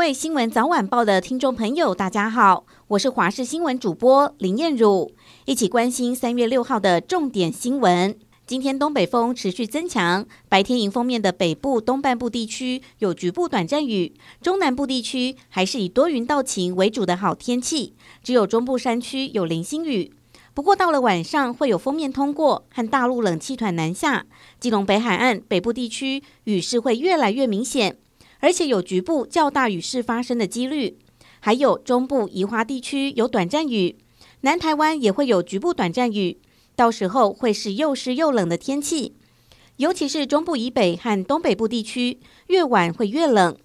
[0.00, 5.12] 位新闻早晚报的听众朋友，大家好，我是华视新闻主播林燕如，
[5.44, 8.16] 一起关心三月六号的重点新闻。
[8.46, 20.14] 今天东北风持续增强，白天迎风面的北部东半部地区有局部短暂雨，中南部地区还是以多云到晴为主的好天气，只有中部山区有零星雨。
[20.54, 24.24] 不过到了晚上会有锋面通过和大陆冷气团南下，
[24.58, 27.98] 基隆北海岸北部地区雨势会越来越明显。
[28.40, 30.98] 而且有局部较大雨势发生的几率，
[31.40, 33.96] 还有中部宜花地区有短暂雨，
[34.40, 36.40] 南台湾也会有局部短暂雨，
[36.74, 39.14] 到时候会是又湿又冷的天气，
[39.76, 42.18] 尤其是中部以北和东北部地区，
[42.48, 43.56] 越晚会越冷。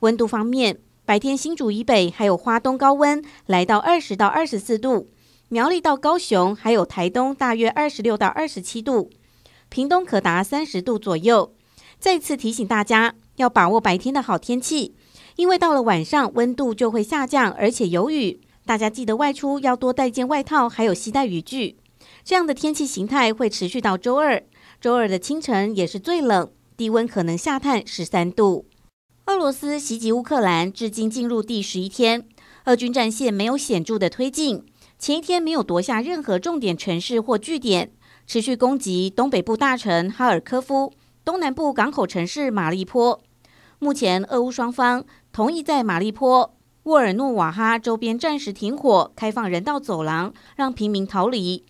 [0.00, 5.08] 温度方面，白天新竹以北还有花东高温来到二十到二十四度，
[5.48, 9.10] 苗栗到高雄还有台东大约二十六到二十七度，
[9.68, 11.54] 屏东可达三十度左右。
[12.04, 13.14] 再次提醒大家。
[13.36, 14.94] 要把握白天的好天气，
[15.36, 18.42] 因为到了晚上温度就会下降，而且有雨。
[18.66, 21.78] 大家记得外出要多带件外套，还有携带雨具。
[22.22, 24.44] 这样的天气形态会持续到周二。
[24.82, 28.66] 周二的清晨也是最冷，低温可能下探十三度。
[29.24, 32.28] 俄罗斯袭击乌克兰至今进入第十一天，
[32.66, 34.62] 俄军战线没有显著的推进。
[34.98, 37.90] 前一天没有夺下任何重点城市或据点，
[38.26, 40.92] 持续攻击东北部大城哈尔科夫。
[41.24, 43.18] 东南部港口城市马利坡，
[43.78, 51.64] 目前俄乌双方同意在马利坡、沃尔诺瓦哈周边暂时停火，开放人道走廊，让平民逃离。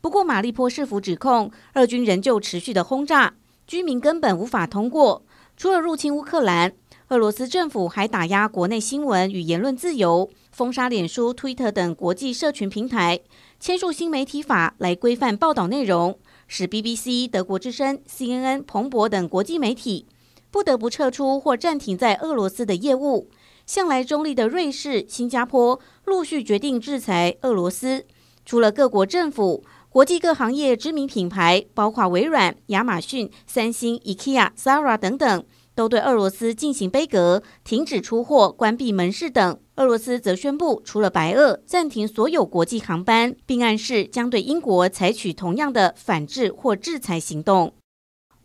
[0.00, 3.34] 不过，马利坡市府指控俄军仍旧持续的轰炸，
[3.68, 5.22] 居民根本无法通过。
[5.56, 6.72] 除了入侵乌克兰，
[7.10, 13.20] 俄罗斯政府还打压国内新闻与言论自由，封杀脸书、推特等国际社群平台，
[13.60, 16.18] 签署新媒体法来规范报道内容。
[16.48, 20.06] 使 BBC、德国之声、CNN、彭博等国际媒体
[20.50, 23.30] 不得不撤出或暂停在俄罗斯的业务。
[23.66, 28.06] 向来中立的瑞士、新加坡陆续决定制裁俄罗斯。
[28.46, 35.44] 除了各国政府，国际各行业知名品牌，包括微软、亚马逊、三星、IKEA、Zara 等等。
[35.78, 39.60] 都对俄罗斯进行杯葛，停止出货、关闭门市等。
[39.76, 47.72] 俄罗斯则宣布，除了白俄，暂停所有国际航班，并暗示将对英国采取同样的反制或制裁行动。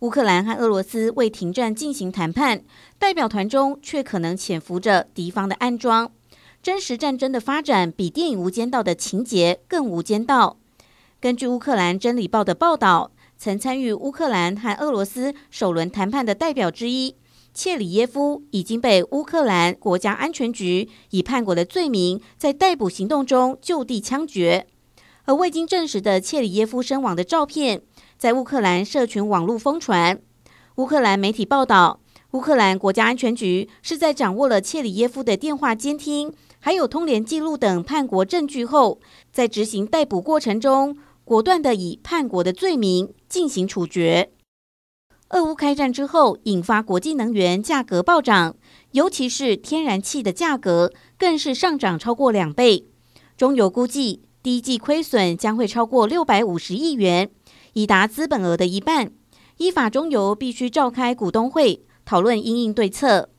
[0.02, 2.64] 乌克兰和俄罗斯为停战进行谈判，
[3.00, 6.12] 代表团中却可能潜伏着敌方的暗桩。
[6.62, 10.58] 真实战争的发展比电影《无间道》的情节更无间道。
[11.20, 17.16] 根据乌克兰真理报的报道，曾参与乌克兰和俄罗斯首轮谈判的代表之一。
[17.54, 24.66] 切里耶夫已经被乌克兰国家安全局以叛国的罪名在逮捕行动中就地枪决，
[25.26, 27.82] 而未经证实的切里耶夫身亡的照片
[28.18, 30.20] 在乌克兰社群网络疯传。
[30.78, 32.00] 乌克兰媒体报道，
[32.32, 39.00] 乌克兰国家安全局是在掌握了切里耶夫的电话监听、还有通联记录等叛国证据后，
[39.32, 44.32] 在执行逮捕过程中，果断地以叛国的罪名进行处决。
[45.30, 48.56] 俄乌开战之后，引发国际能源价格暴涨，
[48.92, 52.86] 尤其是天然气的价格更是上涨超过两倍。
[53.36, 57.32] 中油估计第一季亏损将会超过六百五十亿元，
[57.74, 59.12] 已达资本额的一半。
[59.58, 63.30] 依法，中油必须召开股东会讨论因应对策。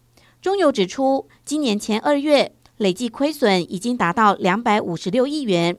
[0.43, 5.79] 中油指出，今年前二月累计亏损已经达到两百五十六亿元，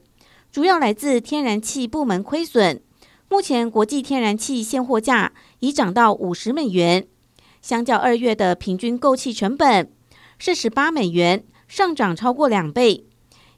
[0.49, 2.81] 主要来自天然气部门亏损。
[3.28, 7.08] 目前国际天然气现货价已涨到五十美元，
[7.62, 9.91] 相较二月的平均购气成本
[10.38, 13.06] 是十八美元，上涨超过两倍。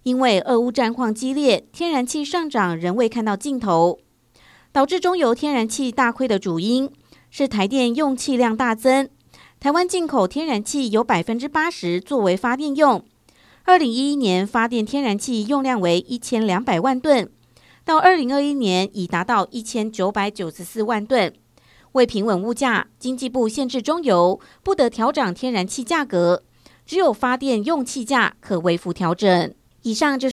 [0.04, 4.00] 因为俄乌战况激烈，天然气上涨仍未看到尽头，
[4.72, 6.90] 导致中油天然气大亏的主因
[7.30, 9.10] 是台电用气量大增。
[9.60, 13.04] 台湾进口天然气有百分之八十作为发电用，
[13.66, 17.30] 二零一一年发电天然气用量为一千两百万吨。
[17.88, 21.32] 到二零二一年已达到一千九百九十四万吨。
[21.94, 26.44] 为平稳物价，经济部限制中油不得调涨天然气价格，
[26.86, 29.54] 只有发电用气价可微幅调整。
[29.84, 30.34] 以上就是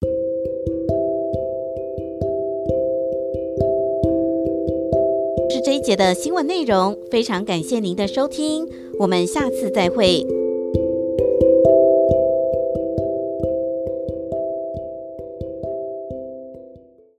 [5.65, 8.65] 这一节的新闻内容，非常感谢您的收听，
[9.01, 10.25] 我们下次再会。